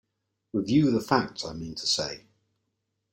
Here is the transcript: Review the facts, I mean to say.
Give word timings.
Review 0.51 0.89
the 0.89 0.99
facts, 0.99 1.45
I 1.45 1.53
mean 1.53 1.75
to 1.75 1.85
say. 1.85 2.25